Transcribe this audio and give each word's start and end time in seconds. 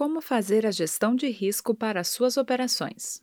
Como 0.00 0.22
fazer 0.22 0.64
a 0.64 0.70
gestão 0.70 1.14
de 1.14 1.28
risco 1.28 1.74
para 1.74 2.02
suas 2.02 2.38
operações? 2.38 3.20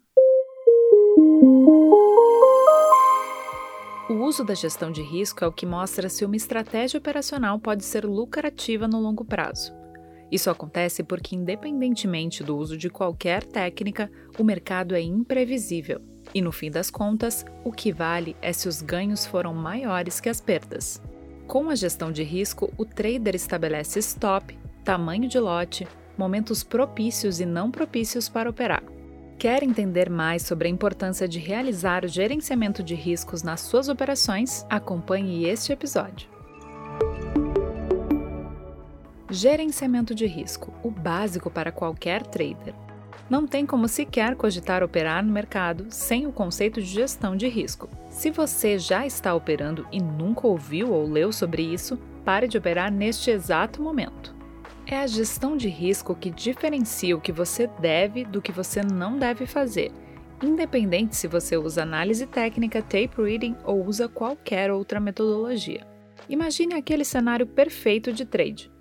O 4.08 4.14
uso 4.24 4.44
da 4.44 4.54
gestão 4.54 4.92
de 4.92 5.02
risco 5.02 5.44
é 5.44 5.48
o 5.48 5.52
que 5.52 5.66
mostra 5.66 6.08
se 6.08 6.24
uma 6.24 6.36
estratégia 6.36 7.00
operacional 7.00 7.60
pode 7.60 7.84
ser 7.84 8.06
lucrativa 8.06 8.88
no 8.88 9.02
longo 9.02 9.26
prazo. 9.26 9.74
Isso 10.32 10.52
acontece 10.52 11.02
porque, 11.02 11.36
independentemente 11.36 12.44
do 12.44 12.56
uso 12.56 12.78
de 12.78 12.92
qualquer 12.92 13.44
técnica, 13.44 14.12
o 14.38 14.44
mercado 14.44 14.94
é 14.94 15.02
imprevisível. 15.02 16.00
E 16.32 16.44
no 16.44 16.52
fim 16.52 16.70
das 16.70 16.92
contas, 16.92 17.44
o 17.64 17.72
que 17.72 17.92
vale 17.92 18.38
é 18.40 18.54
se 18.54 18.68
os 18.68 18.84
ganhos 18.84 19.26
foram 19.26 19.52
maiores 19.52 20.20
que 20.20 20.30
as 20.30 20.40
perdas. 20.40 21.02
Com 21.48 21.72
a 21.72 21.76
gestão 21.76 22.12
de 22.12 22.22
risco, 22.22 22.72
o 22.78 22.86
trader 22.86 23.34
estabelece 23.34 23.98
stop, 23.98 24.56
tamanho 24.84 25.28
de 25.28 25.40
lote, 25.40 25.88
momentos 26.18 26.64
propícios 26.64 27.40
e 27.40 27.46
não 27.46 27.70
propícios 27.70 28.28
para 28.28 28.50
operar. 28.50 28.84
Quer 29.38 29.62
entender 29.62 30.10
mais 30.10 30.42
sobre 30.42 30.68
a 30.68 30.72
importância 30.72 31.28
de 31.28 31.38
realizar 31.38 32.04
o 32.04 32.08
gerenciamento 32.08 32.82
de 32.82 32.96
riscos 32.96 33.44
nas 33.44 33.62
suas 33.62 33.88
operações? 33.88 34.66
Acompanhe 34.68 35.46
este 35.46 35.72
episódio. 35.72 36.28
Gerenciamento 39.30 40.16
de 40.16 40.26
risco 40.26 40.74
o 40.82 40.90
básico 40.90 41.52
para 41.52 41.72
qualquer 41.72 42.24
trader. 42.24 42.74
Não 43.30 43.46
tem 43.46 43.66
como 43.66 43.90
sequer 43.90 44.36
cogitar 44.36 44.82
operar 44.82 45.24
no 45.24 45.34
mercado 45.34 45.88
sem 45.90 46.26
o 46.26 46.32
conceito 46.32 46.82
de 46.82 46.88
gestão 46.88 47.36
de 47.36 47.48
risco. 47.48 47.90
Se 48.10 48.32
você 48.32 48.80
já 48.80 49.06
está 49.06 49.36
operando 49.36 49.86
e 49.92 50.02
nunca 50.02 50.48
ouviu 50.48 50.94
ou 50.94 51.08
leu 51.08 51.34
sobre 51.34 51.62
isso, 51.62 52.00
pare 52.24 52.48
de 52.48 52.58
operar 52.58 52.90
neste 52.92 53.30
exato 53.30 53.82
momento. 53.82 54.37
É 54.90 55.00
a 55.00 55.08
gestão 55.08 55.58
de 55.58 55.68
risco 55.68 56.16
que 56.16 56.32
diferencia 56.32 57.14
o 57.14 57.20
que 57.20 57.34
você 57.34 57.68
deve 57.68 58.24
do 58.24 58.42
que 58.42 58.54
você 58.54 58.82
não 58.82 59.18
deve 59.18 59.46
fazer, 59.46 59.92
independente 60.42 61.14
se 61.14 61.28
você 61.28 61.58
usa 61.58 61.84
análise 61.84 62.26
técnica, 62.26 62.82
tape 62.82 63.22
reading 63.22 63.54
ou 63.66 63.86
usa 63.86 64.08
qualquer 64.08 64.72
outra 64.72 64.98
metodologia. 65.02 65.86
Imagine 66.30 66.76
aquele 66.76 67.04
cenário 67.04 67.46
perfeito 67.46 68.14
de 68.14 68.24
trade. 68.24 68.72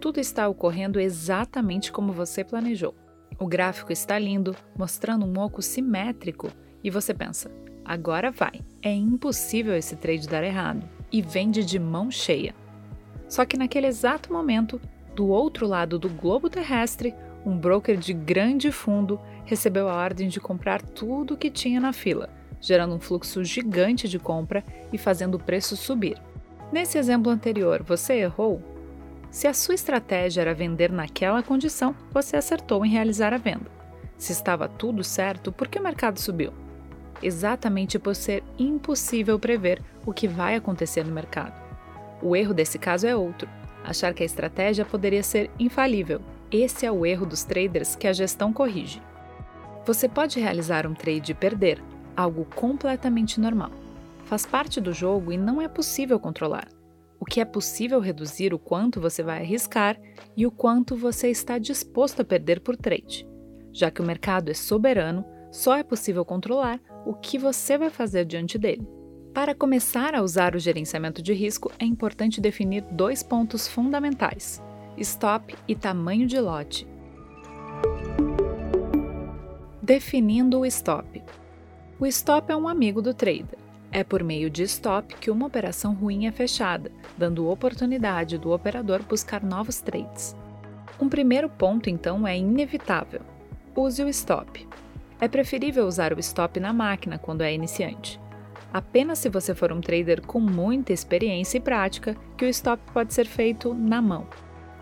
Tudo 0.00 0.18
está 0.18 0.48
ocorrendo 0.48 0.98
exatamente 0.98 1.92
como 1.92 2.12
você 2.12 2.42
planejou. 2.42 2.92
O 3.38 3.46
gráfico 3.46 3.92
está 3.92 4.18
lindo, 4.18 4.56
mostrando 4.76 5.24
um 5.24 5.38
oco 5.38 5.62
simétrico, 5.62 6.50
e 6.82 6.90
você 6.90 7.14
pensa: 7.14 7.48
agora 7.84 8.32
vai, 8.32 8.60
é 8.82 8.92
impossível 8.92 9.76
esse 9.76 9.94
trade 9.94 10.28
dar 10.28 10.42
errado, 10.42 10.84
e 11.12 11.22
vende 11.22 11.64
de 11.64 11.78
mão 11.78 12.10
cheia. 12.10 12.52
Só 13.28 13.44
que 13.44 13.56
naquele 13.56 13.86
exato 13.86 14.32
momento, 14.32 14.80
do 15.14 15.28
outro 15.28 15.66
lado 15.66 15.98
do 15.98 16.08
globo 16.08 16.50
terrestre, 16.50 17.14
um 17.46 17.56
broker 17.56 17.96
de 17.96 18.12
grande 18.12 18.72
fundo 18.72 19.20
recebeu 19.44 19.88
a 19.88 19.94
ordem 19.94 20.28
de 20.28 20.40
comprar 20.40 20.82
tudo 20.82 21.34
o 21.34 21.36
que 21.36 21.50
tinha 21.50 21.78
na 21.78 21.92
fila, 21.92 22.28
gerando 22.60 22.94
um 22.94 23.00
fluxo 23.00 23.44
gigante 23.44 24.08
de 24.08 24.18
compra 24.18 24.64
e 24.92 24.98
fazendo 24.98 25.36
o 25.36 25.38
preço 25.38 25.76
subir. 25.76 26.20
Nesse 26.72 26.98
exemplo 26.98 27.30
anterior, 27.30 27.82
você 27.82 28.14
errou? 28.14 28.60
Se 29.30 29.46
a 29.46 29.54
sua 29.54 29.74
estratégia 29.74 30.40
era 30.40 30.54
vender 30.54 30.90
naquela 30.90 31.42
condição, 31.42 31.94
você 32.10 32.36
acertou 32.36 32.84
em 32.84 32.90
realizar 32.90 33.32
a 33.32 33.38
venda. 33.38 33.70
Se 34.16 34.32
estava 34.32 34.68
tudo 34.68 35.04
certo, 35.04 35.52
por 35.52 35.68
que 35.68 35.78
o 35.78 35.82
mercado 35.82 36.18
subiu? 36.18 36.52
Exatamente 37.22 37.98
por 37.98 38.16
ser 38.16 38.42
impossível 38.58 39.38
prever 39.38 39.80
o 40.04 40.12
que 40.12 40.26
vai 40.26 40.56
acontecer 40.56 41.04
no 41.04 41.12
mercado. 41.12 41.54
O 42.22 42.34
erro 42.34 42.54
desse 42.54 42.78
caso 42.78 43.06
é 43.06 43.14
outro 43.14 43.48
achar 43.84 44.14
que 44.14 44.22
a 44.22 44.26
estratégia 44.26 44.84
poderia 44.84 45.22
ser 45.22 45.50
infalível. 45.58 46.20
Esse 46.50 46.86
é 46.86 46.90
o 46.90 47.04
erro 47.04 47.26
dos 47.26 47.44
traders 47.44 47.94
que 47.94 48.08
a 48.08 48.12
gestão 48.12 48.52
corrige. 48.52 49.02
Você 49.84 50.08
pode 50.08 50.40
realizar 50.40 50.86
um 50.86 50.94
trade 50.94 51.32
e 51.32 51.34
perder, 51.34 51.82
algo 52.16 52.46
completamente 52.54 53.38
normal. 53.38 53.70
Faz 54.24 54.46
parte 54.46 54.80
do 54.80 54.92
jogo 54.92 55.30
e 55.30 55.36
não 55.36 55.60
é 55.60 55.68
possível 55.68 56.18
controlar. 56.18 56.68
O 57.20 57.24
que 57.24 57.40
é 57.40 57.44
possível 57.44 58.00
reduzir 58.00 58.54
o 58.54 58.58
quanto 58.58 59.00
você 59.00 59.22
vai 59.22 59.40
arriscar 59.40 60.00
e 60.36 60.46
o 60.46 60.50
quanto 60.50 60.96
você 60.96 61.28
está 61.28 61.58
disposto 61.58 62.20
a 62.20 62.24
perder 62.24 62.60
por 62.60 62.76
trade. 62.76 63.26
Já 63.72 63.90
que 63.90 64.00
o 64.00 64.04
mercado 64.04 64.50
é 64.50 64.54
soberano, 64.54 65.24
só 65.50 65.76
é 65.76 65.82
possível 65.82 66.24
controlar 66.24 66.80
o 67.04 67.14
que 67.14 67.38
você 67.38 67.76
vai 67.76 67.90
fazer 67.90 68.24
diante 68.24 68.58
dele. 68.58 68.86
Para 69.34 69.52
começar 69.52 70.14
a 70.14 70.22
usar 70.22 70.54
o 70.54 70.60
gerenciamento 70.60 71.20
de 71.20 71.32
risco, 71.32 71.72
é 71.80 71.84
importante 71.84 72.40
definir 72.40 72.82
dois 72.92 73.20
pontos 73.20 73.66
fundamentais: 73.66 74.62
stop 74.96 75.56
e 75.66 75.74
tamanho 75.74 76.24
de 76.24 76.38
lote. 76.38 76.86
Definindo 79.82 80.60
o 80.60 80.66
stop. 80.66 81.20
O 81.98 82.06
stop 82.06 82.52
é 82.52 82.56
um 82.56 82.68
amigo 82.68 83.02
do 83.02 83.12
trader. 83.12 83.58
É 83.90 84.04
por 84.04 84.22
meio 84.22 84.48
de 84.48 84.62
stop 84.62 85.16
que 85.16 85.32
uma 85.32 85.46
operação 85.46 85.94
ruim 85.94 86.26
é 86.26 86.32
fechada, 86.32 86.92
dando 87.18 87.48
oportunidade 87.48 88.38
do 88.38 88.52
operador 88.52 89.02
buscar 89.02 89.42
novos 89.42 89.80
trades. 89.80 90.36
Um 91.00 91.08
primeiro 91.08 91.48
ponto, 91.48 91.90
então, 91.90 92.24
é 92.24 92.38
inevitável. 92.38 93.20
Use 93.74 94.00
o 94.00 94.08
stop. 94.08 94.66
É 95.20 95.26
preferível 95.26 95.86
usar 95.86 96.12
o 96.12 96.20
stop 96.20 96.60
na 96.60 96.72
máquina 96.72 97.18
quando 97.18 97.42
é 97.42 97.52
iniciante 97.52 98.22
apenas 98.74 99.20
se 99.20 99.28
você 99.28 99.54
for 99.54 99.70
um 99.70 99.80
trader 99.80 100.20
com 100.26 100.40
muita 100.40 100.92
experiência 100.92 101.58
e 101.58 101.60
prática 101.60 102.16
que 102.36 102.44
o 102.44 102.48
stop 102.48 102.82
pode 102.92 103.14
ser 103.14 103.24
feito 103.24 103.72
na 103.72 104.02
mão. 104.02 104.26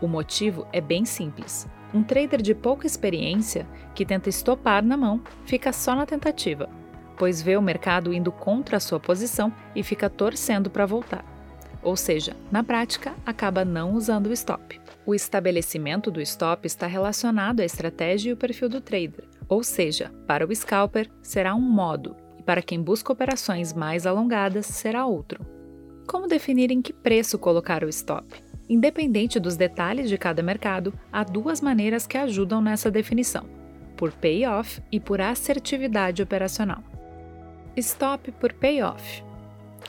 O 0.00 0.08
motivo 0.08 0.66
é 0.72 0.80
bem 0.80 1.04
simples. 1.04 1.68
Um 1.92 2.02
trader 2.02 2.40
de 2.40 2.54
pouca 2.54 2.86
experiência 2.86 3.66
que 3.94 4.06
tenta 4.06 4.30
estopar 4.30 4.82
na 4.82 4.96
mão 4.96 5.20
fica 5.44 5.74
só 5.74 5.94
na 5.94 6.06
tentativa, 6.06 6.70
pois 7.18 7.42
vê 7.42 7.54
o 7.54 7.60
mercado 7.60 8.14
indo 8.14 8.32
contra 8.32 8.78
a 8.78 8.80
sua 8.80 8.98
posição 8.98 9.52
e 9.76 9.82
fica 9.82 10.08
torcendo 10.08 10.70
para 10.70 10.86
voltar. 10.86 11.22
Ou 11.82 11.94
seja, 11.94 12.34
na 12.50 12.64
prática, 12.64 13.14
acaba 13.26 13.62
não 13.62 13.92
usando 13.92 14.28
o 14.28 14.32
stop. 14.32 14.80
O 15.04 15.14
estabelecimento 15.14 16.10
do 16.10 16.22
stop 16.22 16.66
está 16.66 16.86
relacionado 16.86 17.60
à 17.60 17.64
estratégia 17.64 18.30
e 18.30 18.32
o 18.32 18.36
perfil 18.38 18.70
do 18.70 18.80
trader, 18.80 19.28
ou 19.48 19.62
seja, 19.62 20.10
para 20.26 20.46
o 20.46 20.54
scalper 20.54 21.10
será 21.20 21.54
um 21.54 21.60
modo 21.60 22.21
e 22.42 22.44
para 22.44 22.60
quem 22.60 22.82
busca 22.82 23.12
operações 23.12 23.72
mais 23.72 24.04
alongadas 24.04 24.66
será 24.66 25.06
outro. 25.06 25.46
Como 26.08 26.26
definir 26.26 26.72
em 26.72 26.82
que 26.82 26.92
preço 26.92 27.38
colocar 27.38 27.84
o 27.84 27.88
stop? 27.88 28.26
Independente 28.68 29.38
dos 29.38 29.56
detalhes 29.56 30.08
de 30.08 30.18
cada 30.18 30.42
mercado, 30.42 30.92
há 31.12 31.22
duas 31.22 31.60
maneiras 31.60 32.04
que 32.04 32.18
ajudam 32.18 32.60
nessa 32.60 32.90
definição: 32.90 33.46
por 33.96 34.10
payoff 34.10 34.82
e 34.90 34.98
por 34.98 35.20
assertividade 35.20 36.20
operacional. 36.20 36.82
Stop 37.76 38.32
por 38.32 38.52
payoff. 38.52 39.22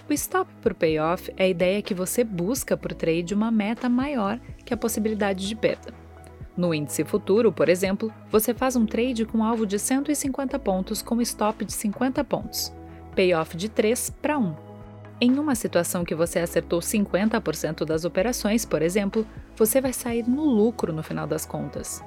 O 0.08 0.14
stop 0.14 0.52
por 0.62 0.76
payoff 0.76 1.34
é 1.36 1.46
a 1.46 1.48
ideia 1.48 1.82
que 1.82 1.94
você 1.94 2.24
busca 2.24 2.78
por 2.78 2.94
trade 2.94 3.34
uma 3.34 3.50
meta 3.50 3.90
maior 3.90 4.40
que 4.64 4.74
a 4.74 4.78
possibilidade 4.78 5.48
de 5.48 5.56
perda. 5.56 6.03
No 6.56 6.74
índice 6.74 7.04
futuro, 7.04 7.52
por 7.52 7.68
exemplo, 7.68 8.14
você 8.32 8.54
faz 8.54 8.76
um 8.76 8.86
trade 8.86 9.26
com 9.26 9.44
alvo 9.44 9.66
de 9.66 9.80
150 9.80 10.60
pontos 10.60 11.02
com 11.02 11.20
stop 11.22 11.66
de 11.66 11.74
50 11.74 12.24
pontos, 12.24 12.72
payoff 13.16 13.58
de 13.58 13.70
3 13.70 14.12
para 14.22 14.38
1. 14.38 14.56
Em 15.20 15.40
uma 15.40 15.56
situação 15.56 16.04
que 16.04 16.14
você 16.14 16.40
acertou 16.40 16.80
50% 16.80 17.86
das 17.86 18.06
operações, 18.06 18.66
por 18.66 18.82
exemplo, 18.82 19.26
você 19.56 19.82
vai 19.82 19.94
sair 19.94 20.28
no 20.28 20.46
lucro 20.46 20.94
no 20.94 21.02
final 21.02 21.26
das 21.26 21.46
contas. 21.46 22.04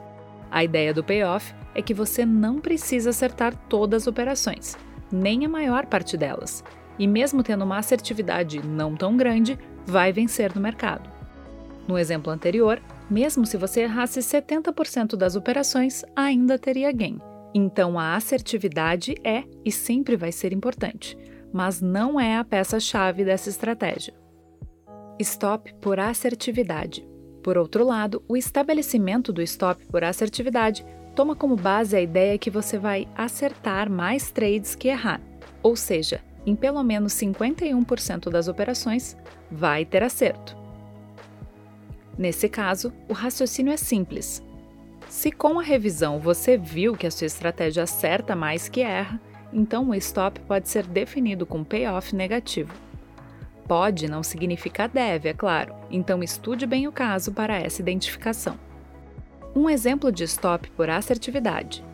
A 0.50 0.62
ideia 0.62 0.94
do 0.94 1.02
payoff 1.02 1.52
é 1.74 1.82
que 1.82 1.94
você 1.94 2.24
não 2.24 2.60
precisa 2.60 3.10
acertar 3.10 3.54
todas 3.68 4.02
as 4.02 4.06
operações, 4.06 4.76
nem 5.10 5.44
a 5.44 5.48
maior 5.48 5.86
parte 5.86 6.16
delas, 6.16 6.62
e 6.98 7.06
mesmo 7.06 7.42
tendo 7.42 7.64
uma 7.64 7.78
assertividade 7.78 8.64
não 8.64 8.94
tão 8.94 9.16
grande, 9.16 9.58
vai 9.84 10.12
vencer 10.12 10.54
no 10.54 10.60
mercado. 10.60 11.10
No 11.86 11.98
exemplo 11.98 12.32
anterior, 12.32 12.80
mesmo 13.10 13.46
se 13.46 13.56
você 13.56 13.82
errasse 13.82 14.20
70% 14.20 15.16
das 15.16 15.36
operações, 15.36 16.04
ainda 16.14 16.58
teria 16.58 16.92
gain. 16.92 17.18
Então 17.54 17.98
a 17.98 18.14
assertividade 18.16 19.14
é 19.24 19.44
e 19.64 19.72
sempre 19.72 20.16
vai 20.16 20.32
ser 20.32 20.52
importante, 20.52 21.16
mas 21.52 21.80
não 21.80 22.20
é 22.20 22.36
a 22.36 22.44
peça-chave 22.44 23.24
dessa 23.24 23.48
estratégia. 23.48 24.14
Stop 25.18 25.72
por 25.80 25.98
assertividade. 25.98 27.06
Por 27.42 27.56
outro 27.56 27.84
lado, 27.84 28.22
o 28.28 28.36
estabelecimento 28.36 29.32
do 29.32 29.40
stop 29.40 29.86
por 29.86 30.04
assertividade 30.04 30.84
toma 31.14 31.34
como 31.34 31.56
base 31.56 31.96
a 31.96 32.00
ideia 32.00 32.36
que 32.36 32.50
você 32.50 32.76
vai 32.76 33.08
acertar 33.16 33.88
mais 33.88 34.30
trades 34.30 34.74
que 34.74 34.88
errar, 34.88 35.20
ou 35.62 35.74
seja, 35.74 36.20
em 36.44 36.54
pelo 36.54 36.82
menos 36.82 37.14
51% 37.14 38.28
das 38.28 38.48
operações 38.48 39.16
vai 39.50 39.84
ter 39.84 40.02
acerto. 40.02 40.65
Nesse 42.18 42.48
caso, 42.48 42.92
o 43.08 43.12
raciocínio 43.12 43.72
é 43.72 43.76
simples. 43.76 44.42
Se 45.08 45.30
com 45.30 45.58
a 45.58 45.62
revisão 45.62 46.18
você 46.18 46.56
viu 46.56 46.94
que 46.94 47.06
a 47.06 47.10
sua 47.10 47.26
estratégia 47.26 47.82
acerta 47.82 48.34
mais 48.34 48.68
que 48.68 48.80
erra, 48.80 49.20
então 49.52 49.88
o 49.88 49.94
stop 49.94 50.40
pode 50.40 50.68
ser 50.68 50.86
definido 50.86 51.46
com 51.46 51.62
payoff 51.62 52.14
negativo. 52.14 52.72
Pode 53.68 54.08
não 54.08 54.22
significa 54.22 54.88
deve, 54.88 55.28
é 55.28 55.34
claro, 55.34 55.74
então 55.90 56.22
estude 56.22 56.66
bem 56.66 56.86
o 56.86 56.92
caso 56.92 57.32
para 57.32 57.58
essa 57.58 57.82
identificação. 57.82 58.58
Um 59.54 59.68
exemplo 59.68 60.12
de 60.12 60.24
stop 60.24 60.70
por 60.72 60.88
assertividade. 60.90 61.84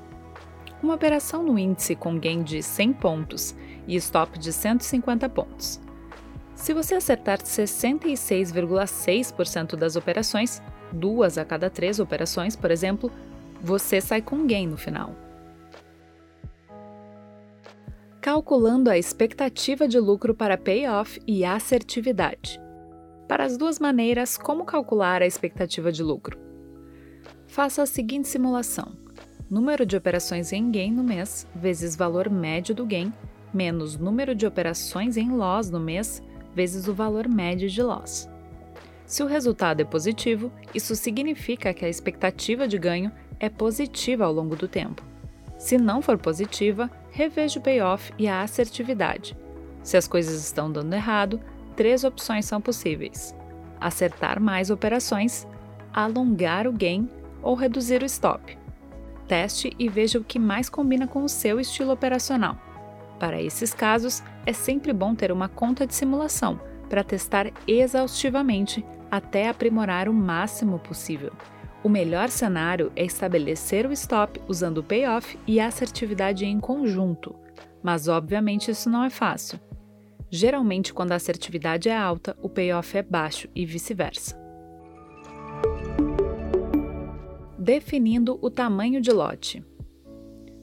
Uma 0.82 0.94
operação 0.94 1.42
no 1.42 1.58
índice 1.58 1.94
com 1.94 2.18
gain 2.18 2.42
de 2.42 2.62
100 2.62 2.92
pontos 2.94 3.54
e 3.86 3.94
stop 3.96 4.38
de 4.38 4.52
150 4.52 5.28
pontos. 5.28 5.80
Se 6.62 6.72
você 6.72 6.94
acertar 6.94 7.42
66,6% 7.42 9.74
das 9.74 9.96
operações, 9.96 10.62
duas 10.92 11.36
a 11.36 11.44
cada 11.44 11.68
três 11.68 11.98
operações, 11.98 12.54
por 12.54 12.70
exemplo, 12.70 13.10
você 13.60 14.00
sai 14.00 14.22
com 14.22 14.46
gain 14.46 14.68
no 14.68 14.76
final. 14.76 15.12
Calculando 18.20 18.88
a 18.88 18.96
expectativa 18.96 19.88
de 19.88 19.98
lucro 19.98 20.36
para 20.36 20.56
payoff 20.56 21.20
e 21.26 21.44
assertividade. 21.44 22.60
Para 23.26 23.44
as 23.44 23.56
duas 23.56 23.80
maneiras, 23.80 24.38
como 24.38 24.64
calcular 24.64 25.20
a 25.20 25.26
expectativa 25.26 25.90
de 25.90 26.04
lucro? 26.04 26.38
Faça 27.48 27.82
a 27.82 27.86
seguinte 27.86 28.28
simulação: 28.28 28.92
número 29.50 29.84
de 29.84 29.96
operações 29.96 30.52
em 30.52 30.70
gain 30.70 30.92
no 30.92 31.02
mês 31.02 31.44
vezes 31.56 31.96
valor 31.96 32.30
médio 32.30 32.72
do 32.72 32.86
gain 32.86 33.12
menos 33.52 33.98
número 33.98 34.32
de 34.34 34.46
operações 34.46 35.16
em 35.16 35.30
loss 35.30 35.68
no 35.68 35.80
mês 35.80 36.22
vezes 36.54 36.88
o 36.88 36.94
valor 36.94 37.28
médio 37.28 37.68
de 37.68 37.82
loss. 37.82 38.28
Se 39.06 39.22
o 39.22 39.26
resultado 39.26 39.80
é 39.80 39.84
positivo, 39.84 40.50
isso 40.74 40.96
significa 40.96 41.74
que 41.74 41.84
a 41.84 41.88
expectativa 41.88 42.66
de 42.66 42.78
ganho 42.78 43.12
é 43.38 43.48
positiva 43.48 44.24
ao 44.24 44.32
longo 44.32 44.56
do 44.56 44.68
tempo. 44.68 45.04
Se 45.58 45.76
não 45.76 46.00
for 46.00 46.16
positiva, 46.16 46.90
reveja 47.10 47.60
o 47.60 47.62
payoff 47.62 48.12
e 48.18 48.26
a 48.26 48.42
assertividade. 48.42 49.36
Se 49.82 49.96
as 49.96 50.08
coisas 50.08 50.42
estão 50.42 50.70
dando 50.70 50.94
errado, 50.94 51.40
três 51.76 52.04
opções 52.04 52.46
são 52.46 52.60
possíveis: 52.60 53.34
acertar 53.80 54.40
mais 54.40 54.70
operações, 54.70 55.46
alongar 55.92 56.66
o 56.66 56.72
gain 56.72 57.08
ou 57.42 57.54
reduzir 57.54 58.02
o 58.02 58.06
stop. 58.06 58.56
Teste 59.28 59.72
e 59.78 59.88
veja 59.88 60.18
o 60.18 60.24
que 60.24 60.38
mais 60.38 60.68
combina 60.68 61.06
com 61.06 61.22
o 61.22 61.28
seu 61.28 61.60
estilo 61.60 61.92
operacional. 61.92 62.56
Para 63.22 63.40
esses 63.40 63.72
casos, 63.72 64.20
é 64.44 64.52
sempre 64.52 64.92
bom 64.92 65.14
ter 65.14 65.30
uma 65.30 65.48
conta 65.48 65.86
de 65.86 65.94
simulação 65.94 66.60
para 66.90 67.04
testar 67.04 67.52
exaustivamente 67.68 68.84
até 69.08 69.48
aprimorar 69.48 70.08
o 70.08 70.12
máximo 70.12 70.80
possível. 70.80 71.30
O 71.84 71.88
melhor 71.88 72.30
cenário 72.30 72.90
é 72.96 73.04
estabelecer 73.04 73.86
o 73.86 73.92
stop 73.92 74.40
usando 74.48 74.78
o 74.78 74.82
payoff 74.82 75.38
e 75.46 75.60
a 75.60 75.68
assertividade 75.68 76.44
em 76.44 76.58
conjunto, 76.58 77.32
mas 77.80 78.08
obviamente 78.08 78.72
isso 78.72 78.90
não 78.90 79.04
é 79.04 79.10
fácil. 79.10 79.60
Geralmente, 80.28 80.92
quando 80.92 81.12
a 81.12 81.14
assertividade 81.14 81.88
é 81.88 81.96
alta, 81.96 82.36
o 82.42 82.48
payoff 82.48 82.98
é 82.98 83.04
baixo 83.04 83.48
e 83.54 83.64
vice-versa. 83.64 84.36
Definindo 87.56 88.36
o 88.42 88.50
tamanho 88.50 89.00
de 89.00 89.12
lote. 89.12 89.64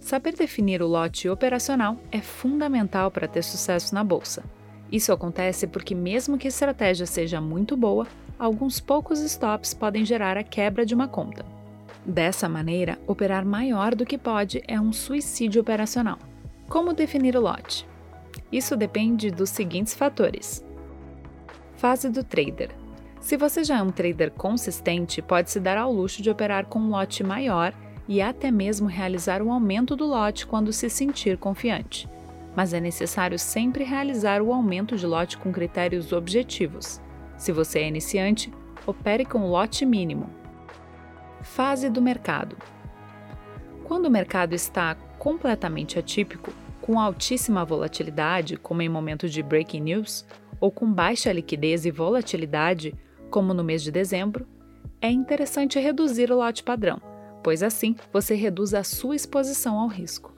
Saber 0.10 0.34
definir 0.34 0.82
o 0.82 0.88
lote 0.88 1.30
operacional 1.30 1.96
é 2.12 2.20
fundamental 2.20 3.12
para 3.12 3.28
ter 3.28 3.44
sucesso 3.44 3.94
na 3.94 4.04
bolsa. 4.04 4.44
Isso 4.92 5.14
acontece 5.14 5.68
porque, 5.68 5.94
mesmo 5.94 6.36
que 6.36 6.48
a 6.48 6.50
estratégia 6.50 7.06
seja 7.06 7.40
muito 7.40 7.78
boa, 7.78 8.08
alguns 8.40 8.80
poucos 8.80 9.20
stops 9.20 9.72
podem 9.72 10.04
gerar 10.04 10.36
a 10.36 10.44
quebra 10.44 10.84
de 10.84 10.96
uma 10.96 11.08
conta. 11.08 11.46
Dessa 12.04 12.50
maneira, 12.50 12.98
operar 13.06 13.46
maior 13.46 13.94
do 13.94 14.04
que 14.04 14.18
pode 14.18 14.64
é 14.68 14.82
um 14.82 14.92
suicídio 14.92 15.62
operacional. 15.62 16.18
Como 16.68 16.92
definir 16.92 17.38
o 17.38 17.42
lote? 17.42 17.88
Isso 18.52 18.76
depende 18.76 19.30
dos 19.30 19.52
seguintes 19.52 19.94
fatores: 19.94 20.66
Fase 21.78 22.10
do 22.10 22.24
trader. 22.24 22.72
Se 23.22 23.38
você 23.38 23.64
já 23.64 23.78
é 23.78 23.84
um 23.84 23.92
trader 23.92 24.32
consistente, 24.32 25.22
pode 25.22 25.52
se 25.52 25.60
dar 25.60 25.78
ao 25.78 25.94
luxo 25.94 26.24
de 26.24 26.32
operar 26.32 26.66
com 26.66 26.80
um 26.80 26.90
lote 26.90 27.24
maior 27.24 27.76
e 28.10 28.22
até 28.22 28.52
mesmo 28.52 28.88
realizar 28.90 29.42
um 29.42 29.54
aumento 29.54 29.96
do 29.96 30.06
lote 30.06 30.46
quando 30.46 30.74
se 30.74 30.90
sentir 30.90 31.38
confiante 31.38 32.10
mas 32.56 32.74
é 32.74 32.80
necessário 32.82 33.38
sempre 33.38 33.86
realizar 33.86 34.42
o 34.42 34.52
aumento 34.52 34.98
de 34.98 35.06
lote 35.06 35.38
com 35.38 35.50
critérios 35.50 36.12
objetivos. 36.12 37.02
Se 37.38 37.52
você 37.52 37.80
é 37.80 37.88
iniciante, 37.88 38.52
opere 38.86 39.24
com 39.24 39.50
lote 39.50 39.86
mínimo. 39.86 40.30
Fase 41.42 41.90
do 41.90 42.02
mercado: 42.02 42.58
Quando 43.86 44.08
o 44.08 44.12
mercado 44.12 44.54
está 44.54 44.96
completamente 45.18 45.98
atípico, 45.98 46.52
com 46.82 47.00
altíssima 47.00 47.64
volatilidade, 47.64 48.58
como 48.58 48.82
em 48.82 48.90
momentos 48.90 49.32
de 49.32 49.44
breaking 49.44 49.82
news, 49.82 50.26
ou 50.60 50.72
com 50.72 50.92
baixa 50.92 51.32
liquidez 51.32 51.86
e 51.86 51.92
volatilidade, 51.92 52.94
como 53.30 53.54
no 53.54 53.64
mês 53.64 53.82
de 53.84 53.92
dezembro, 53.92 54.46
é 55.00 55.10
interessante 55.10 55.80
reduzir 55.80 56.30
o 56.30 56.36
lote 56.36 56.62
padrão, 56.62 57.02
pois 57.44 57.64
assim 57.64 57.96
você 58.12 58.36
reduz 58.36 58.74
a 58.74 58.84
sua 58.84 59.16
exposição 59.16 59.80
ao 59.80 59.88
risco. 59.88 60.34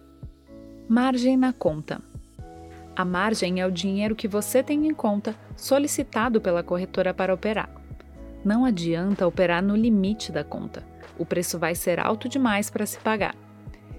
Margem 0.87 1.37
na 1.37 1.53
conta. 1.53 2.01
A 2.95 3.05
margem 3.05 3.61
é 3.61 3.65
o 3.65 3.71
dinheiro 3.71 4.15
que 4.15 4.27
você 4.27 4.61
tem 4.61 4.87
em 4.87 4.93
conta 4.93 5.35
solicitado 5.55 6.41
pela 6.41 6.63
corretora 6.63 7.13
para 7.13 7.33
operar. 7.33 7.69
Não 8.43 8.65
adianta 8.65 9.27
operar 9.27 9.63
no 9.63 9.75
limite 9.75 10.31
da 10.31 10.43
conta. 10.43 10.83
O 11.17 11.25
preço 11.25 11.59
vai 11.59 11.75
ser 11.75 11.99
alto 11.99 12.27
demais 12.27 12.69
para 12.69 12.85
se 12.85 12.99
pagar. 12.99 13.35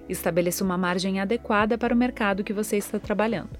Estabeleça 0.08 0.64
uma 0.64 0.76
margem 0.76 1.20
adequada 1.20 1.78
para 1.78 1.94
o 1.94 1.96
mercado 1.96 2.44
que 2.44 2.52
você 2.52 2.76
está 2.76 2.98
trabalhando. 2.98 3.50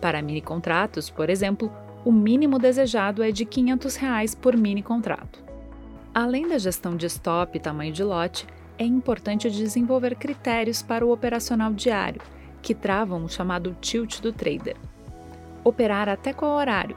Para 0.00 0.22
mini 0.22 0.40
contratos, 0.40 1.10
por 1.10 1.28
exemplo, 1.28 1.72
o 2.04 2.12
mínimo 2.12 2.58
desejado 2.58 3.22
é 3.22 3.32
de 3.32 3.44
500 3.44 3.96
reais 3.96 4.34
por 4.34 4.56
mini 4.56 4.82
contrato. 4.82 5.44
Além 6.14 6.48
da 6.48 6.56
gestão 6.56 6.96
de 6.96 7.06
stop 7.06 7.56
e 7.56 7.60
tamanho 7.60 7.92
de 7.92 8.02
lote, 8.02 8.46
é 8.78 8.84
importante 8.84 9.50
desenvolver 9.50 10.14
critérios 10.14 10.82
para 10.82 11.04
o 11.04 11.12
operacional 11.12 11.72
diário 11.72 12.22
que 12.62 12.74
travam 12.74 13.24
o 13.24 13.28
chamado 13.28 13.76
tilt 13.80 14.20
do 14.20 14.32
trader. 14.32 14.76
Operar 15.64 16.08
até 16.08 16.32
qual 16.32 16.56
horário? 16.56 16.96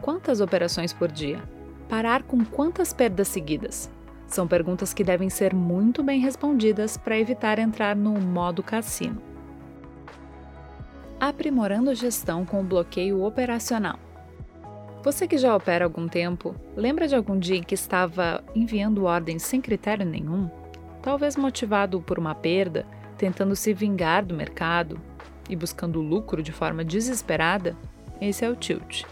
Quantas 0.00 0.40
operações 0.40 0.92
por 0.92 1.08
dia? 1.08 1.42
Parar 1.88 2.22
com 2.22 2.44
quantas 2.44 2.92
perdas 2.92 3.28
seguidas? 3.28 3.90
São 4.26 4.46
perguntas 4.46 4.94
que 4.94 5.04
devem 5.04 5.28
ser 5.28 5.54
muito 5.54 6.02
bem 6.02 6.20
respondidas 6.20 6.96
para 6.96 7.18
evitar 7.18 7.58
entrar 7.58 7.96
no 7.96 8.12
modo 8.20 8.62
cassino. 8.62 9.20
Aprimorando 11.18 11.90
a 11.90 11.94
gestão 11.94 12.44
com 12.44 12.60
o 12.60 12.64
bloqueio 12.64 13.22
operacional. 13.24 13.98
Você 15.02 15.26
que 15.26 15.38
já 15.38 15.54
opera 15.54 15.84
há 15.84 15.86
algum 15.86 16.06
tempo, 16.06 16.54
lembra 16.76 17.08
de 17.08 17.16
algum 17.16 17.38
dia 17.38 17.56
em 17.56 17.62
que 17.62 17.74
estava 17.74 18.44
enviando 18.54 19.04
ordens 19.04 19.42
sem 19.42 19.60
critério 19.60 20.04
nenhum? 20.04 20.48
Talvez 21.02 21.36
motivado 21.36 22.00
por 22.00 22.18
uma 22.18 22.34
perda 22.34 22.86
tentando 23.16 23.54
se 23.54 23.74
vingar 23.74 24.24
do 24.24 24.34
mercado 24.34 24.98
e 25.48 25.54
buscando 25.54 26.00
lucro 26.00 26.42
de 26.42 26.52
forma 26.52 26.82
desesperada, 26.82 27.76
esse 28.20 28.44
é 28.44 28.48
o 28.48 28.56
tilt. 28.56 29.04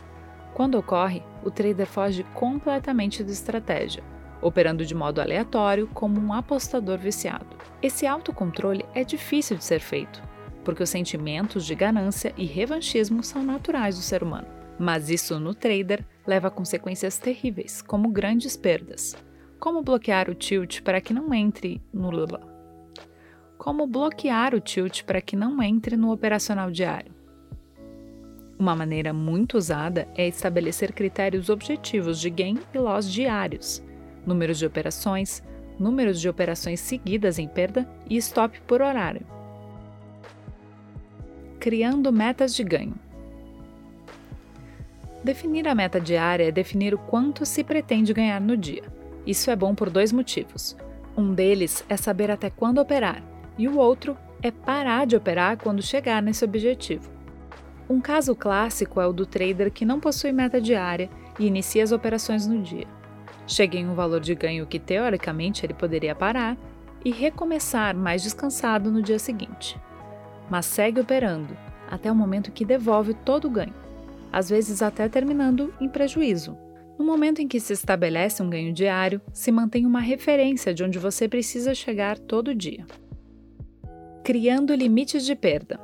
Quando 0.54 0.78
ocorre, 0.78 1.23
o 1.45 1.50
trader 1.50 1.87
foge 1.87 2.25
completamente 2.35 3.23
da 3.23 3.30
estratégia, 3.30 4.02
operando 4.40 4.85
de 4.85 4.95
modo 4.95 5.21
aleatório 5.21 5.87
como 5.92 6.21
um 6.21 6.33
apostador 6.33 6.99
viciado. 6.99 7.57
Esse 7.83 8.07
autocontrole 8.07 8.85
é 8.95 9.04
difícil 9.04 9.57
de 9.57 9.64
ser 9.64 9.80
feito, 9.80 10.23
porque 10.64 10.83
os 10.83 10.90
sentimentos 10.90 11.66
de 11.66 11.75
ganância 11.75 12.33
e 12.37 12.45
revanchismo 12.45 13.23
são 13.23 13.42
naturais 13.42 13.97
do 13.97 14.02
ser 14.02 14.23
humano. 14.23 14.49
Mas 14.78 15.11
isso 15.11 15.38
no 15.38 15.54
trader 15.54 16.04
leva 16.26 16.49
a 16.49 16.50
consequências 16.50 17.18
terríveis, 17.18 17.83
como 17.83 18.09
grandes 18.09 18.57
perdas. 18.57 19.16
Como 19.58 19.82
bloquear 19.82 20.30
o 20.30 20.34
tilt 20.34 20.82
para 20.82 21.00
que 21.00 21.12
não 21.12 21.34
entre 21.34 21.80
no 21.92 22.10
lula? 22.10 22.58
como 23.58 23.86
bloquear 23.86 24.54
o 24.54 24.60
tilt 24.60 25.02
para 25.02 25.20
que 25.20 25.34
não 25.34 25.60
entre 25.62 25.96
no 25.96 26.12
operacional 26.12 26.70
diário. 26.70 27.12
Uma 28.58 28.74
maneira 28.74 29.12
muito 29.12 29.58
usada 29.58 30.08
é 30.16 30.26
estabelecer 30.26 30.92
critérios 30.92 31.48
objetivos 31.48 32.20
de 32.20 32.30
gain 32.30 32.58
e 32.72 32.78
loss 32.78 33.10
diários, 33.10 33.82
números 34.24 34.58
de 34.58 34.66
operações, 34.66 35.42
números 35.78 36.20
de 36.20 36.28
operações 36.28 36.80
seguidas 36.80 37.38
em 37.38 37.46
perda 37.46 37.86
e 38.08 38.16
stop 38.16 38.60
por 38.62 38.80
horário. 38.80 39.26
Criando 41.60 42.12
metas 42.12 42.54
de 42.54 42.64
ganho. 42.64 42.94
Definir 45.22 45.66
a 45.68 45.74
meta 45.74 46.00
diária 46.00 46.48
é 46.48 46.52
definir 46.52 46.94
o 46.94 46.98
quanto 46.98 47.44
se 47.44 47.62
pretende 47.62 48.14
ganhar 48.14 48.40
no 48.40 48.56
dia. 48.56 48.98
Isso 49.28 49.50
é 49.50 49.56
bom 49.56 49.75
por 49.75 49.90
dois 49.90 50.11
motivos. 50.11 50.75
Um 51.14 51.35
deles 51.35 51.85
é 51.87 51.99
saber 51.99 52.30
até 52.30 52.49
quando 52.49 52.78
operar, 52.78 53.23
e 53.58 53.68
o 53.68 53.76
outro 53.76 54.16
é 54.42 54.50
parar 54.50 55.06
de 55.06 55.16
operar 55.16 55.58
quando 55.58 55.82
chegar 55.82 56.23
nesse 56.23 56.47
objetivo. 56.47 57.11
Um 57.90 58.00
caso 58.00 58.35
clássico 58.35 59.02
é 59.02 59.06
o 59.06 59.12
do 59.12 59.26
trader 59.26 59.70
que 59.70 59.85
não 59.85 60.00
possui 60.00 60.32
meta 60.32 60.58
diária 60.58 61.11
e 61.38 61.47
inicia 61.47 61.85
as 61.85 61.92
operações 61.92 62.47
no 62.47 62.62
dia. 62.62 62.87
Chega 63.47 63.76
em 63.76 63.87
um 63.87 63.94
valor 63.94 64.20
de 64.20 64.35
ganho 64.35 64.66
que 64.66 64.78
teoricamente 64.78 65.66
ele 65.66 65.75
poderia 65.75 66.14
parar 66.14 66.56
e 67.04 67.11
recomeçar 67.11 67.94
mais 67.94 68.23
descansado 68.23 68.90
no 68.90 69.02
dia 69.02 69.18
seguinte. 69.18 69.78
Mas 70.49 70.64
segue 70.64 71.02
operando 71.02 71.54
até 71.90 72.11
o 72.11 72.14
momento 72.14 72.50
que 72.50 72.64
devolve 72.64 73.12
todo 73.12 73.47
o 73.47 73.50
ganho, 73.50 73.75
às 74.32 74.49
vezes 74.49 74.80
até 74.80 75.06
terminando 75.06 75.75
em 75.78 75.87
prejuízo. 75.87 76.56
No 76.99 77.05
momento 77.05 77.40
em 77.40 77.47
que 77.47 77.61
se 77.61 77.73
estabelece 77.73 78.43
um 78.43 78.50
ganho 78.50 78.73
diário, 78.73 79.21
se 79.33 79.52
mantém 79.52 79.87
uma 79.87 80.00
referência 80.00 80.75
de 80.75 80.83
onde 80.83 80.99
você 80.99 81.28
precisa 81.28 81.73
chegar 81.73 82.19
todo 82.19 82.52
dia. 82.52 82.85
Criando 84.25 84.75
limites 84.75 85.25
de 85.25 85.37
perda. 85.37 85.78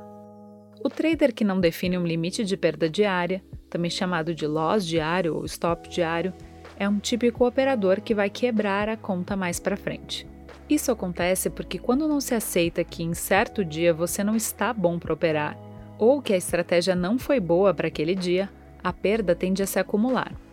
O 0.83 0.89
trader 0.89 1.33
que 1.33 1.45
não 1.45 1.59
define 1.59 1.97
um 1.97 2.05
limite 2.05 2.43
de 2.43 2.57
perda 2.57 2.89
diária, 2.89 3.41
também 3.69 3.89
chamado 3.89 4.35
de 4.35 4.45
loss 4.45 4.85
diário 4.85 5.37
ou 5.37 5.45
stop 5.45 5.87
diário, 5.87 6.33
é 6.77 6.87
um 6.87 6.99
típico 6.99 7.47
operador 7.47 8.01
que 8.01 8.13
vai 8.13 8.29
quebrar 8.29 8.89
a 8.89 8.97
conta 8.97 9.37
mais 9.37 9.57
para 9.57 9.77
frente. 9.77 10.27
Isso 10.69 10.91
acontece 10.91 11.49
porque 11.49 11.79
quando 11.79 12.09
não 12.09 12.19
se 12.19 12.35
aceita 12.35 12.83
que 12.83 13.03
em 13.03 13.13
certo 13.13 13.63
dia 13.63 13.93
você 13.93 14.21
não 14.21 14.35
está 14.35 14.73
bom 14.73 14.99
para 14.99 15.13
operar 15.13 15.57
ou 15.97 16.21
que 16.21 16.33
a 16.33 16.37
estratégia 16.37 16.93
não 16.93 17.17
foi 17.17 17.39
boa 17.39 17.73
para 17.73 17.87
aquele 17.87 18.15
dia, 18.15 18.49
a 18.83 18.91
perda 18.91 19.33
tende 19.33 19.63
a 19.63 19.65
se 19.65 19.79
acumular. 19.79 20.44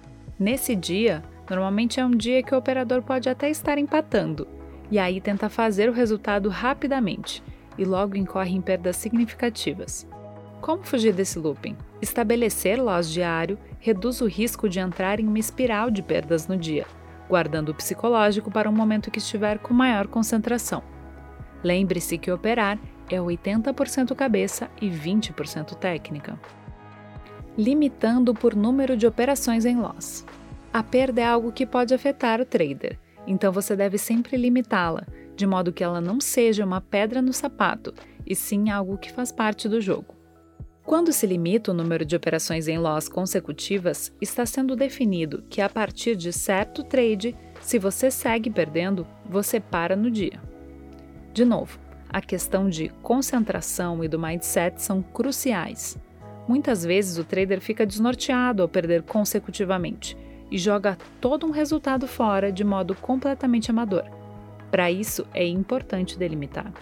Nesse 0.42 0.74
dia, 0.74 1.22
normalmente 1.48 2.00
é 2.00 2.04
um 2.04 2.10
dia 2.10 2.42
que 2.42 2.52
o 2.52 2.58
operador 2.58 3.00
pode 3.00 3.28
até 3.28 3.48
estar 3.48 3.78
empatando, 3.78 4.48
e 4.90 4.98
aí 4.98 5.20
tenta 5.20 5.48
fazer 5.48 5.88
o 5.88 5.92
resultado 5.92 6.48
rapidamente 6.48 7.40
e 7.78 7.84
logo 7.84 8.16
incorre 8.16 8.50
em 8.50 8.60
perdas 8.60 8.96
significativas. 8.96 10.04
Como 10.60 10.82
fugir 10.82 11.12
desse 11.12 11.38
looping? 11.38 11.76
Estabelecer 12.00 12.82
loss 12.82 13.08
diário 13.08 13.56
reduz 13.78 14.20
o 14.20 14.26
risco 14.26 14.68
de 14.68 14.80
entrar 14.80 15.20
em 15.20 15.28
uma 15.28 15.38
espiral 15.38 15.92
de 15.92 16.02
perdas 16.02 16.48
no 16.48 16.56
dia, 16.56 16.86
guardando 17.28 17.68
o 17.68 17.74
psicológico 17.74 18.50
para 18.50 18.68
um 18.68 18.74
momento 18.74 19.12
que 19.12 19.20
estiver 19.20 19.60
com 19.60 19.72
maior 19.72 20.08
concentração. 20.08 20.82
Lembre-se 21.62 22.18
que 22.18 22.32
operar 22.32 22.80
é 23.08 23.16
80% 23.16 24.12
cabeça 24.16 24.68
e 24.80 24.90
20% 24.90 25.76
técnica 25.76 26.36
limitando 27.56 28.34
por 28.34 28.54
número 28.54 28.96
de 28.96 29.06
operações 29.06 29.64
em 29.64 29.76
loss. 29.76 30.24
A 30.72 30.82
perda 30.82 31.20
é 31.20 31.24
algo 31.24 31.52
que 31.52 31.66
pode 31.66 31.92
afetar 31.92 32.40
o 32.40 32.46
trader, 32.46 32.98
então 33.26 33.52
você 33.52 33.76
deve 33.76 33.98
sempre 33.98 34.36
limitá-la, 34.36 35.06
de 35.36 35.46
modo 35.46 35.72
que 35.72 35.84
ela 35.84 36.00
não 36.00 36.20
seja 36.20 36.64
uma 36.64 36.80
pedra 36.80 37.20
no 37.20 37.32
sapato, 37.32 37.92
e 38.26 38.34
sim 38.34 38.70
algo 38.70 38.96
que 38.96 39.12
faz 39.12 39.30
parte 39.30 39.68
do 39.68 39.80
jogo. 39.80 40.14
Quando 40.84 41.12
se 41.12 41.26
limita 41.26 41.70
o 41.70 41.74
número 41.74 42.04
de 42.04 42.16
operações 42.16 42.66
em 42.66 42.76
loss 42.76 43.08
consecutivas, 43.08 44.12
está 44.20 44.44
sendo 44.44 44.74
definido 44.74 45.44
que 45.48 45.60
a 45.60 45.68
partir 45.68 46.16
de 46.16 46.32
certo 46.32 46.82
trade, 46.82 47.36
se 47.60 47.78
você 47.78 48.10
segue 48.10 48.50
perdendo, 48.50 49.06
você 49.24 49.60
para 49.60 49.94
no 49.94 50.10
dia. 50.10 50.40
De 51.32 51.44
novo, 51.44 51.78
a 52.08 52.20
questão 52.20 52.68
de 52.68 52.88
concentração 53.00 54.02
e 54.02 54.08
do 54.08 54.18
mindset 54.18 54.82
são 54.82 55.02
cruciais. 55.02 55.96
Muitas 56.46 56.84
vezes 56.84 57.18
o 57.18 57.24
trader 57.24 57.60
fica 57.60 57.86
desnorteado 57.86 58.62
ao 58.62 58.68
perder 58.68 59.02
consecutivamente 59.02 60.16
e 60.50 60.58
joga 60.58 60.98
todo 61.20 61.46
um 61.46 61.50
resultado 61.50 62.06
fora 62.06 62.52
de 62.52 62.64
modo 62.64 62.94
completamente 62.94 63.70
amador. 63.70 64.04
Para 64.70 64.90
isso 64.90 65.26
é 65.32 65.46
importante 65.46 66.18
delimitar. 66.18 66.72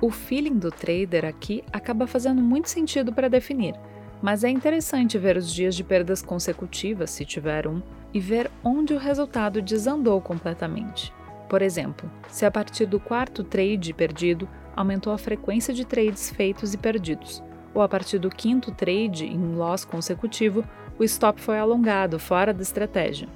O 0.00 0.10
feeling 0.10 0.58
do 0.58 0.70
trader 0.70 1.24
aqui 1.24 1.64
acaba 1.72 2.06
fazendo 2.06 2.42
muito 2.42 2.68
sentido 2.68 3.12
para 3.12 3.28
definir, 3.28 3.74
mas 4.20 4.44
é 4.44 4.48
interessante 4.48 5.18
ver 5.18 5.36
os 5.36 5.52
dias 5.52 5.74
de 5.74 5.82
perdas 5.82 6.22
consecutivas, 6.22 7.10
se 7.10 7.24
tiver 7.24 7.66
um, 7.66 7.82
e 8.12 8.20
ver 8.20 8.50
onde 8.62 8.94
o 8.94 8.98
resultado 8.98 9.60
desandou 9.60 10.20
completamente. 10.20 11.12
Por 11.48 11.62
exemplo, 11.62 12.10
se 12.28 12.44
a 12.44 12.50
partir 12.50 12.86
do 12.86 13.00
quarto 13.00 13.44
trade 13.44 13.92
perdido 13.92 14.48
aumentou 14.74 15.12
a 15.12 15.18
frequência 15.18 15.72
de 15.72 15.84
trades 15.84 16.30
feitos 16.30 16.74
e 16.74 16.78
perdidos, 16.78 17.42
ou 17.74 17.82
a 17.82 17.88
partir 17.88 18.18
do 18.18 18.30
quinto 18.30 18.72
trade 18.72 19.26
em 19.26 19.54
loss 19.54 19.84
consecutivo, 19.84 20.64
o 20.98 21.04
stop 21.04 21.40
foi 21.40 21.58
alongado 21.58 22.18
fora 22.18 22.52
da 22.52 22.62
estratégia. 22.62 23.28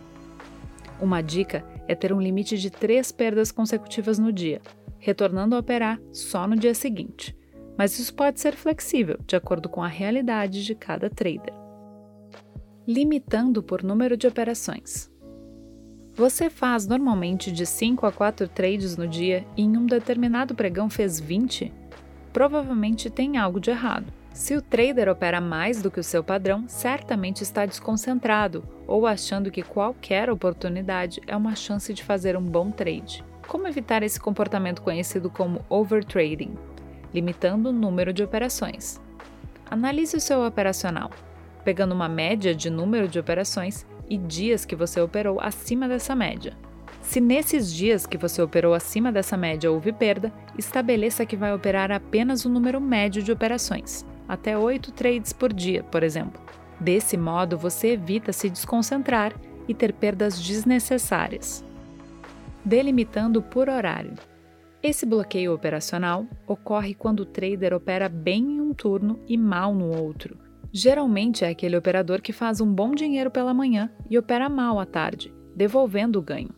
Uma 1.00 1.22
dica 1.22 1.64
é 1.88 1.94
ter 1.94 2.12
um 2.12 2.20
limite 2.20 2.58
de 2.58 2.70
três 2.70 3.10
perdas 3.10 3.50
consecutivas 3.50 4.18
no 4.18 4.32
dia, 4.32 4.60
retornando 4.98 5.56
a 5.56 5.58
operar 5.58 6.00
só 6.12 6.46
no 6.46 6.56
dia 6.56 6.74
seguinte. 6.74 7.36
Mas 7.76 7.98
isso 7.98 8.14
pode 8.14 8.40
ser 8.40 8.54
flexível, 8.54 9.18
de 9.26 9.34
acordo 9.34 9.68
com 9.68 9.82
a 9.82 9.88
realidade 9.88 10.64
de 10.64 10.74
cada 10.74 11.08
trader. 11.08 11.54
Limitando 12.86 13.62
por 13.62 13.82
número 13.82 14.16
de 14.16 14.26
operações. 14.26 15.10
Você 16.14 16.50
faz 16.50 16.86
normalmente 16.86 17.50
de 17.50 17.64
5 17.64 18.04
a 18.04 18.12
4 18.12 18.46
trades 18.48 18.96
no 18.96 19.08
dia 19.08 19.46
e 19.56 19.62
em 19.62 19.76
um 19.76 19.86
determinado 19.86 20.54
pregão 20.54 20.90
fez 20.90 21.18
20? 21.18 21.72
Provavelmente 22.32 23.08
tem 23.08 23.38
algo 23.38 23.58
de 23.58 23.70
errado. 23.70 24.12
Se 24.32 24.56
o 24.56 24.62
trader 24.62 25.08
opera 25.08 25.40
mais 25.40 25.82
do 25.82 25.90
que 25.90 25.98
o 25.98 26.04
seu 26.04 26.22
padrão, 26.22 26.64
certamente 26.68 27.42
está 27.42 27.66
desconcentrado 27.66 28.62
ou 28.86 29.06
achando 29.06 29.50
que 29.50 29.62
qualquer 29.62 30.30
oportunidade 30.30 31.20
é 31.26 31.36
uma 31.36 31.56
chance 31.56 31.92
de 31.92 32.04
fazer 32.04 32.36
um 32.36 32.42
bom 32.42 32.70
trade. 32.70 33.24
Como 33.48 33.66
evitar 33.66 34.02
esse 34.02 34.20
comportamento 34.20 34.82
conhecido 34.82 35.28
como 35.28 35.64
overtrading? 35.68 36.54
Limitando 37.12 37.70
o 37.70 37.72
número 37.72 38.12
de 38.12 38.22
operações. 38.22 39.00
Analise 39.68 40.16
o 40.16 40.20
seu 40.20 40.46
operacional, 40.46 41.10
pegando 41.64 41.92
uma 41.92 42.08
média 42.08 42.54
de 42.54 42.70
número 42.70 43.08
de 43.08 43.18
operações 43.18 43.84
e 44.08 44.16
dias 44.16 44.64
que 44.64 44.76
você 44.76 45.00
operou 45.00 45.40
acima 45.40 45.88
dessa 45.88 46.14
média. 46.14 46.56
Se 47.02 47.20
nesses 47.20 47.72
dias 47.72 48.06
que 48.06 48.16
você 48.16 48.40
operou 48.40 48.74
acima 48.74 49.10
dessa 49.10 49.36
média 49.36 49.70
houve 49.70 49.92
perda, 49.92 50.32
estabeleça 50.56 51.26
que 51.26 51.36
vai 51.36 51.52
operar 51.52 51.90
apenas 51.90 52.44
o 52.44 52.48
número 52.48 52.80
médio 52.80 53.22
de 53.22 53.32
operações 53.32 54.06
até 54.30 54.56
8 54.56 54.92
trades 54.92 55.32
por 55.32 55.52
dia, 55.52 55.82
por 55.82 56.04
exemplo. 56.04 56.40
Desse 56.78 57.16
modo, 57.16 57.58
você 57.58 57.88
evita 57.88 58.32
se 58.32 58.48
desconcentrar 58.48 59.34
e 59.66 59.74
ter 59.74 59.92
perdas 59.92 60.40
desnecessárias. 60.40 61.64
Delimitando 62.64 63.42
por 63.42 63.68
horário. 63.68 64.14
Esse 64.80 65.04
bloqueio 65.04 65.52
operacional 65.52 66.26
ocorre 66.46 66.94
quando 66.94 67.20
o 67.20 67.26
trader 67.26 67.74
opera 67.74 68.08
bem 68.08 68.52
em 68.52 68.60
um 68.60 68.72
turno 68.72 69.18
e 69.26 69.36
mal 69.36 69.74
no 69.74 69.96
outro. 70.00 70.38
Geralmente 70.72 71.44
é 71.44 71.48
aquele 71.48 71.76
operador 71.76 72.22
que 72.22 72.32
faz 72.32 72.60
um 72.60 72.72
bom 72.72 72.92
dinheiro 72.92 73.32
pela 73.32 73.52
manhã 73.52 73.90
e 74.08 74.16
opera 74.16 74.48
mal 74.48 74.78
à 74.78 74.86
tarde, 74.86 75.34
devolvendo 75.56 76.20
o 76.20 76.22
ganho. 76.22 76.54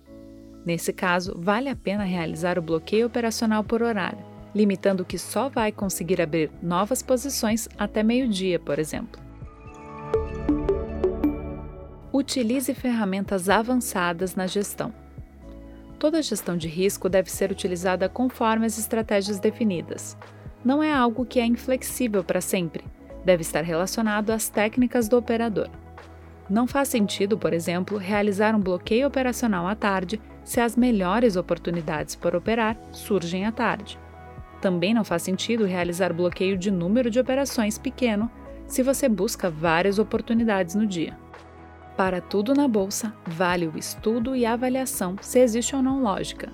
Nesse 0.64 0.92
caso, 0.92 1.34
vale 1.38 1.70
a 1.70 1.74
pena 1.74 2.04
realizar 2.04 2.58
o 2.58 2.62
bloqueio 2.62 3.06
operacional 3.06 3.64
por 3.64 3.82
horário 3.82 4.31
limitando 4.54 5.04
que 5.04 5.18
só 5.18 5.48
vai 5.48 5.72
conseguir 5.72 6.20
abrir 6.20 6.50
novas 6.62 7.02
posições 7.02 7.68
até 7.78 8.02
meio-dia, 8.02 8.58
por 8.58 8.78
exemplo. 8.78 9.20
Utilize 12.12 12.72
ferramentas 12.74 13.48
avançadas 13.48 14.34
na 14.34 14.46
gestão. 14.46 14.92
Toda 15.98 16.22
gestão 16.22 16.56
de 16.56 16.68
risco 16.68 17.08
deve 17.08 17.30
ser 17.30 17.50
utilizada 17.50 18.08
conforme 18.08 18.66
as 18.66 18.78
estratégias 18.78 19.38
definidas. 19.38 20.16
Não 20.64 20.82
é 20.82 20.92
algo 20.92 21.24
que 21.24 21.40
é 21.40 21.46
inflexível 21.46 22.22
para 22.22 22.40
sempre, 22.40 22.84
deve 23.24 23.42
estar 23.42 23.62
relacionado 23.62 24.30
às 24.30 24.48
técnicas 24.48 25.08
do 25.08 25.16
operador. 25.16 25.68
Não 26.50 26.66
faz 26.66 26.88
sentido, 26.88 27.38
por 27.38 27.52
exemplo, 27.52 27.96
realizar 27.96 28.54
um 28.54 28.60
bloqueio 28.60 29.06
operacional 29.06 29.66
à 29.66 29.74
tarde 29.74 30.20
se 30.44 30.60
as 30.60 30.76
melhores 30.76 31.36
oportunidades 31.36 32.14
para 32.14 32.36
operar 32.36 32.76
surgem 32.90 33.46
à 33.46 33.52
tarde. 33.52 33.98
Também 34.62 34.94
não 34.94 35.02
faz 35.02 35.22
sentido 35.22 35.64
realizar 35.64 36.12
bloqueio 36.14 36.56
de 36.56 36.70
número 36.70 37.10
de 37.10 37.18
operações 37.18 37.76
pequeno 37.76 38.30
se 38.68 38.80
você 38.80 39.08
busca 39.08 39.50
várias 39.50 39.98
oportunidades 39.98 40.76
no 40.76 40.86
dia. 40.86 41.18
Para 41.96 42.20
tudo 42.20 42.54
na 42.54 42.68
bolsa, 42.68 43.12
vale 43.26 43.66
o 43.66 43.76
estudo 43.76 44.36
e 44.36 44.46
avaliação 44.46 45.16
se 45.20 45.40
existe 45.40 45.74
ou 45.74 45.82
não 45.82 46.00
lógica. 46.00 46.48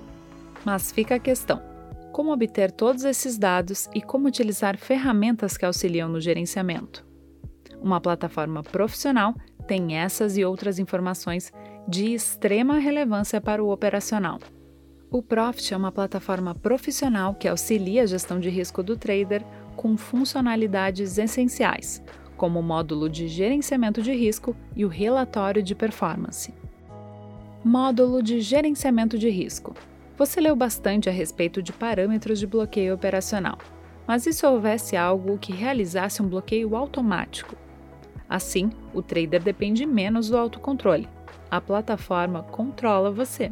Mas 0.65 0.91
fica 0.91 1.17
a 1.17 1.21
questão: 1.21 1.63
como 2.11 2.33
obter 2.33 2.73
todos 2.73 3.05
esses 3.05 3.37
dados 3.37 3.89
e 3.95 4.01
como 4.01 4.27
utilizar 4.27 4.79
ferramentas 4.79 5.59
que 5.59 5.67
auxiliam 5.67 6.09
no 6.09 6.21
gerenciamento? 6.21 7.07
Uma 7.81 8.01
plataforma 8.01 8.63
profissional 8.63 9.35
tem 9.67 9.97
essas 9.97 10.39
e 10.39 10.45
outras 10.47 10.79
informações 10.79 11.53
de 11.87 12.15
extrema 12.15 12.79
relevância 12.79 13.39
para 13.39 13.63
o 13.63 13.71
operacional. 13.71 14.39
O 15.11 15.23
Profit 15.23 15.73
é 15.73 15.77
uma 15.77 15.91
plataforma 15.91 16.55
profissional 16.55 17.35
que 17.35 17.49
auxilia 17.49 18.03
a 18.03 18.07
gestão 18.07 18.39
de 18.39 18.51
risco 18.51 18.83
do 18.83 18.95
trader 18.95 19.43
com 19.75 19.97
funcionalidades 19.97 21.17
essenciais, 21.17 22.03
como 22.37 22.61
o 22.61 22.63
módulo 22.63 23.09
de 23.09 23.27
gerenciamento 23.27 24.03
de 24.03 24.13
risco 24.13 24.55
e 24.77 24.85
o 24.85 24.89
relatório 24.89 25.63
de 25.63 25.75
performance. 25.75 26.53
Módulo 27.65 28.23
de 28.23 28.43
gerenciamento 28.43 29.19
de 29.19 29.31
risco. 29.31 29.75
Você 30.19 30.43
leu 30.43 30.55
bastante 30.55 31.09
a 31.09 31.13
respeito 31.13 31.63
de 31.63 31.73
parâmetros 31.73 32.39
de 32.39 32.47
bloqueio 32.47 32.95
operacional, 32.95 33.57
mas 34.07 34.27
e 34.27 34.33
se 34.35 34.45
houvesse 34.45 34.95
algo 34.95 35.39
que 35.39 35.55
realizasse 35.55 36.21
um 36.21 36.29
bloqueio 36.29 36.77
automático? 36.77 37.57
Assim, 38.29 38.69
o 38.93 39.01
trader 39.01 39.43
depende 39.43 39.87
menos 39.87 40.29
do 40.29 40.37
autocontrole. 40.37 41.09
A 41.51 41.63
plataforma 41.63 42.43
controla 42.43 43.11
você. 43.11 43.51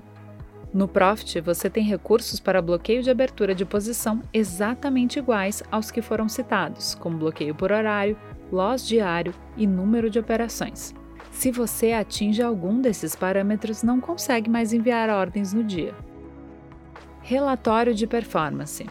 No 0.73 0.87
Profit, 0.87 1.41
você 1.41 1.71
tem 1.71 1.85
recursos 1.85 2.39
para 2.39 2.61
bloqueio 2.61 3.03
de 3.03 3.11
abertura 3.11 3.55
de 3.55 3.65
posição 3.65 4.23
exatamente 4.33 5.19
iguais 5.19 5.63
aos 5.71 5.91
que 5.91 6.03
foram 6.03 6.29
citados, 6.29 6.95
como 6.95 7.19
bloqueio 7.19 7.55
por 7.55 7.73
horário, 7.73 8.17
loss 8.53 8.87
diário 8.87 9.33
e 9.57 9.67
número 9.67 10.11
de 10.11 10.19
operações. 10.19 10.95
Se 11.31 11.51
você 11.51 11.93
atinge 11.93 12.43
algum 12.43 12.81
desses 12.81 13.15
parâmetros, 13.15 13.83
não 13.83 14.01
consegue 14.01 14.49
mais 14.49 14.73
enviar 14.73 15.11
ordens 15.11 15.53
no 15.53 15.63
dia. 15.63 15.95
Relatório 17.23 17.95
de 17.95 18.07
performance. 18.07 18.87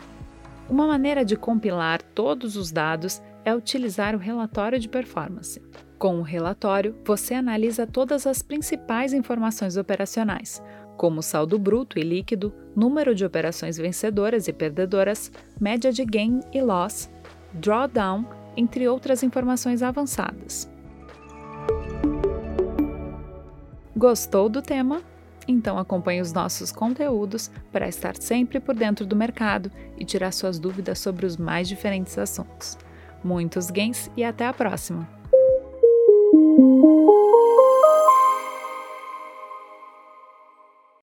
Uma 0.69 0.87
maneira 0.87 1.23
de 1.23 1.35
compilar 1.35 2.01
todos 2.01 2.55
os 2.55 2.71
dados 2.71 3.21
é 3.43 3.55
utilizar 3.55 4.15
o 4.15 4.19
relatório 4.19 4.79
de 4.79 4.89
performance. 4.89 5.61
Com 5.97 6.19
o 6.19 6.23
relatório, 6.23 6.95
você 7.05 7.33
analisa 7.33 7.87
todas 7.87 8.27
as 8.27 8.41
principais 8.41 9.13
informações 9.13 9.77
operacionais, 9.77 10.61
como 10.97 11.21
saldo 11.21 11.57
bruto 11.59 11.99
e 11.99 12.01
líquido, 12.01 12.53
número 12.75 13.13
de 13.13 13.25
operações 13.25 13.77
vencedoras 13.77 14.47
e 14.47 14.53
perdedoras, 14.53 15.31
média 15.59 15.91
de 15.91 16.03
gain 16.05 16.39
e 16.53 16.61
loss, 16.61 17.09
drawdown, 17.53 18.25
entre 18.57 18.87
outras 18.87 19.23
informações 19.23 19.81
avançadas. 19.81 20.69
Gostou 23.95 24.49
do 24.49 24.61
tema? 24.61 25.01
Então 25.47 25.77
acompanhe 25.77 26.21
os 26.21 26.33
nossos 26.33 26.71
conteúdos 26.71 27.51
para 27.71 27.87
estar 27.87 28.15
sempre 28.17 28.59
por 28.59 28.75
dentro 28.75 29.05
do 29.05 29.15
mercado 29.15 29.71
e 29.97 30.03
tirar 30.03 30.31
suas 30.31 30.59
dúvidas 30.59 30.99
sobre 30.99 31.25
os 31.25 31.37
mais 31.37 31.67
diferentes 31.67 32.17
assuntos. 32.17 32.77
Muitos 33.23 33.69
gains 33.69 34.09
e 34.17 34.23
até 34.23 34.47
a 34.47 34.53
próxima! 34.53 35.07